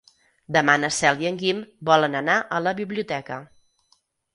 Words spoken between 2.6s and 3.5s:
la biblioteca.